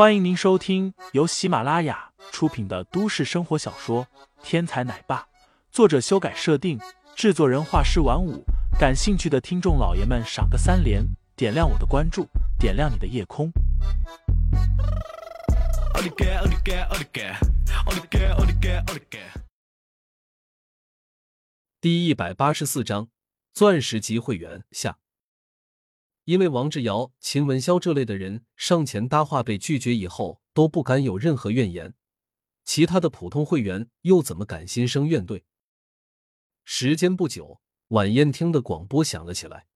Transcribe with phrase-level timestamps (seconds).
[0.00, 4.06] 欢迎您收听由喜马拉雅出品的都市生活小说
[4.42, 5.18] 《天才奶爸》，
[5.70, 6.80] 作者修改设定，
[7.14, 8.42] 制作人画师晚舞。
[8.78, 11.04] 感兴趣的听众老爷们，赏个三连，
[11.36, 12.26] 点亮我的关注，
[12.58, 13.52] 点亮你的夜空。
[21.78, 23.08] 第一百八十四章：
[23.52, 24.96] 钻石级会员下。
[26.30, 31.94] 因为王志尧、秦文潇这类的人上前搭话被拒绝以后，都不敢有任何怨言，
[32.62, 35.42] 其他的普通会员又怎么敢心生怨怼？
[36.62, 39.66] 时间不久，晚宴厅的广播响了起来：“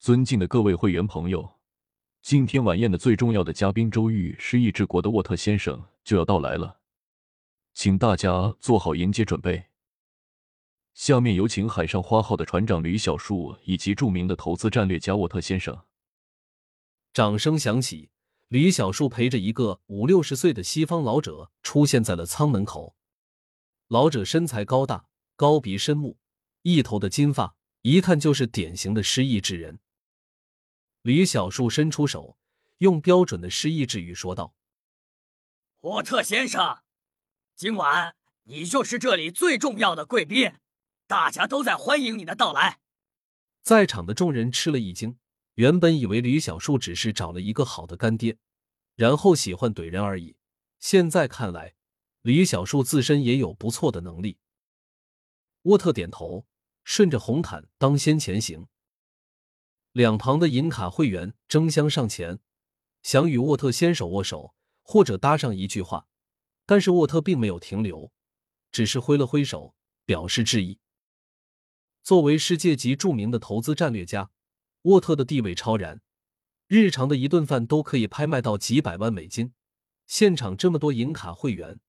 [0.00, 1.60] 尊敬的各位会员朋友，
[2.20, 6.80] 今天晚宴的最重要的嘉宾周玉失意治国的沃特先生就要到来了，
[7.74, 9.66] 请大家做好迎接准备。”
[10.98, 15.84] 下面有请海上花号的船长吕小树以及著名的投资战略家沃特先生。
[17.12, 18.10] 掌声响起，
[18.48, 22.96] 吕小树陪着一个五六十岁的西方老者出现在了舱门口。
[23.86, 25.06] 老者身材高大，
[25.36, 26.18] 高鼻深目，
[26.62, 29.78] 一头的金发，一看就是典型的失意之人。
[31.02, 32.36] 吕小树伸出手，
[32.78, 34.52] 用标准的失意之语说道
[35.82, 36.80] ：“沃特先生，
[37.54, 40.54] 今晚你就是这里最重要的贵宾。”
[41.08, 42.80] 大家都在欢迎你的到来，
[43.62, 45.18] 在场的众人吃了一惊。
[45.54, 48.36] 原本以为吕小树只是找了一个好的干爹，
[48.94, 50.36] 然后喜欢怼人而已。
[50.78, 51.74] 现在看来，
[52.20, 54.38] 吕小树自身也有不错的能力。
[55.62, 56.46] 沃特点头，
[56.84, 58.68] 顺着红毯当先前行。
[59.92, 62.38] 两旁的银卡会员争相上前，
[63.02, 66.06] 想与沃特先手握手，或者搭上一句话，
[66.66, 68.12] 但是沃特并没有停留，
[68.70, 70.78] 只是挥了挥手，表示致意。
[72.08, 74.30] 作为世界级著名的投资战略家，
[74.84, 76.00] 沃特的地位超然，
[76.66, 79.52] 日常的一顿饭都可以拍卖到几百万美金。
[80.06, 81.80] 现场这么多银卡会员，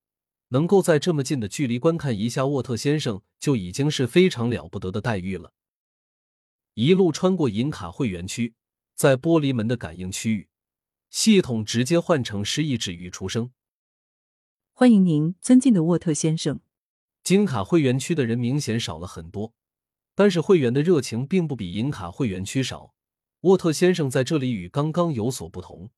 [0.49, 5.53] 能够在这么近的距离观看一下沃特先生，就已经是非常了不得的待遇了。
[6.73, 8.55] 一路穿过银卡会员区，
[8.95, 10.49] 在玻璃门的感应区域，
[11.09, 13.53] 系统直接换成失忆之语出声
[14.75, 16.59] ：“欢迎您，尊敬的沃特先生。”
[17.23, 19.53] 金卡会员区的人明显少了很多。
[20.19, 22.93] 但是会员的热情并不比银卡会员区少。
[23.43, 25.91] 沃特先生在这里与刚刚有所不同，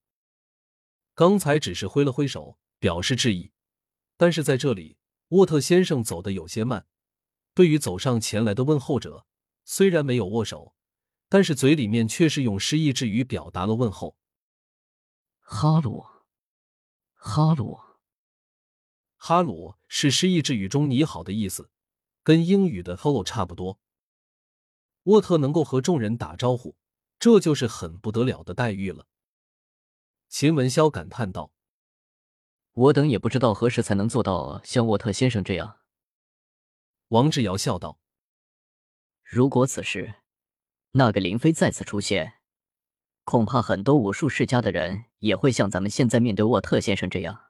[1.16, 3.52] 刚才只是挥了挥手表示致意，
[4.18, 4.96] 但是在这里，
[5.30, 6.86] 沃特先生走的有些慢。
[7.56, 9.26] 对于走上前来的问候者，
[9.64, 10.76] 虽然没有握手，
[11.28, 14.16] 但是嘴里面却是用失意之语表达了问候
[15.42, 16.06] ：“哈鲁，
[17.16, 17.80] 哈鲁，
[19.16, 21.72] 哈鲁是失意之语中你好的意思，
[22.22, 23.80] 跟英语的 hello 差不多。”
[25.04, 26.76] 沃特能够和众人打招呼，
[27.18, 29.08] 这就是很不得了的待遇了。
[30.30, 31.52] 秦文潇感叹道
[32.74, 35.80] ：“我等也不知道何时才能做到像沃特先生这样。”
[37.10, 38.00] 王志尧笑道
[39.24, 40.16] ：“如果此时
[40.92, 42.36] 那个林飞再次出现，
[43.24, 47.50] 恐怕很多武术世家的人也会像咱们现在面对沃特先生这样。”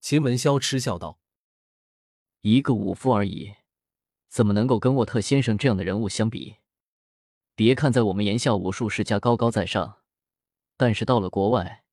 [0.00, 1.20] 秦文潇嗤笑道
[2.40, 3.54] ：“一个武夫而已。”
[4.32, 6.56] 怎么能够跟沃特先生这样的人物相比？
[7.54, 9.98] 别看在我们炎夏武术世家高高在上，
[10.78, 11.84] 但是到了国外，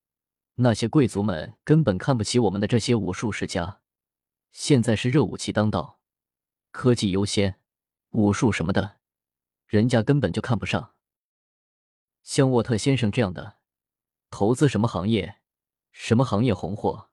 [0.56, 3.82] 那些贵族们根本看不起我们的这些武术世家。
[4.54, 6.00] 现在是热武器当道，
[6.72, 7.60] 科技优先，
[8.12, 9.00] 武术什么的，
[9.68, 10.94] 人家根本就看不上。
[12.24, 13.58] 像沃特先生这样的，
[14.30, 15.40] 投资什么行业，
[15.92, 17.10] 什么行业红火，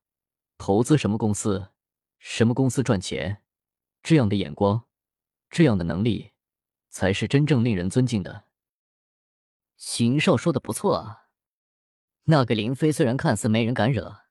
[0.57, 1.73] 投资什么公司，
[2.21, 3.43] 什么公司赚钱，
[4.05, 4.86] 这样的眼光。
[5.57, 6.33] 这样的能力，
[6.91, 8.45] 才是真正令人尊敬的。
[9.79, 11.29] 邢少说的不错啊，
[12.25, 14.25] 那个林飞虽然看似没人敢惹，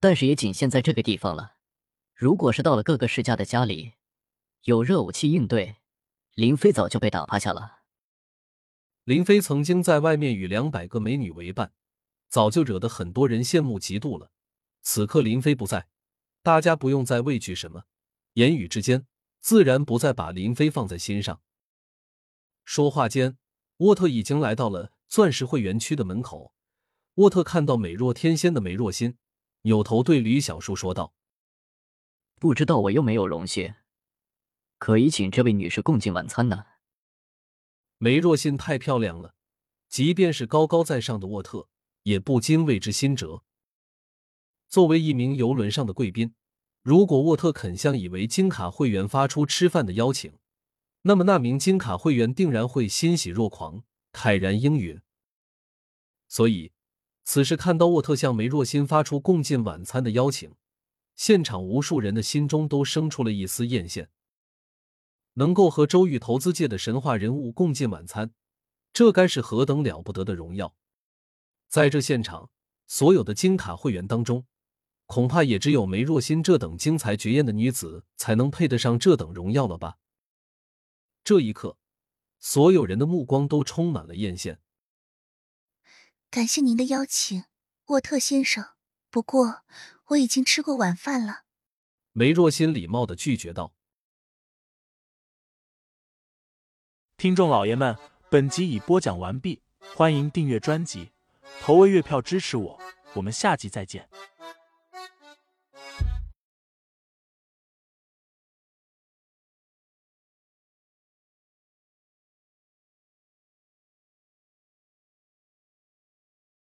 [0.00, 1.54] 但是也仅限在这个地方了。
[2.14, 3.94] 如果是到了各个世家的家里，
[4.64, 5.76] 有热武器应对，
[6.34, 7.78] 林飞早就被打趴下了。
[9.04, 11.72] 林飞曾经在外面与两百个美女为伴，
[12.28, 14.30] 早就惹得很多人羡慕嫉妒了。
[14.82, 15.88] 此刻林飞不在，
[16.42, 17.84] 大家不用再畏惧什么，
[18.34, 19.06] 言语之间。
[19.40, 21.40] 自然不再把林飞放在心上。
[22.64, 23.38] 说话间，
[23.78, 26.54] 沃特已经来到了钻石会员区的门口。
[27.14, 29.16] 沃特看到美若天仙的梅若心，
[29.62, 31.14] 扭头对吕小树说道
[32.38, 33.74] ：“不知道我又没有荣幸，
[34.78, 36.66] 可以请这位女士共进晚餐呢？”
[37.98, 39.34] 梅若心太漂亮了，
[39.88, 41.68] 即便是高高在上的沃特
[42.04, 43.42] 也不禁为之心折。
[44.68, 46.34] 作为一名游轮上的贵宾。
[46.82, 50.32] 如果沃特肯向以为金卡会员发出吃饭的邀请，
[51.02, 53.82] 那么那名金卡会员定然会欣喜若狂，
[54.12, 55.00] 慨然应允。
[56.26, 56.72] 所以，
[57.24, 60.54] 此时看到沃特向梅若欣发出共进晚餐的邀请，
[61.14, 64.08] 现场无数人的心中都生出了一丝艳羡。
[65.34, 68.32] 能够和周玉投资界的神话人物共进晚餐，
[68.92, 70.74] 这该是何等了不得的荣耀！
[71.68, 72.50] 在这现场，
[72.86, 74.46] 所有的金卡会员当中，
[75.10, 79.98] 恐怕也只有梅若心这等惊才绝艳的女子，才能配得上这等荣耀了吧？
[81.24, 81.76] 这一刻，
[82.38, 84.58] 所有人的目光都充满了艳羡。
[86.30, 87.42] 感谢您的邀请，
[87.86, 88.64] 沃特先生。
[89.10, 89.62] 不过
[90.10, 91.42] 我已经吃过晚饭了。
[92.12, 93.72] 梅若心礼貌的拒绝道。
[97.16, 97.98] 听众老爷们，
[98.30, 99.60] 本集已播讲完毕，
[99.96, 101.10] 欢迎订阅专辑，
[101.60, 102.80] 投喂月票支持我，
[103.14, 104.08] 我们下集再见。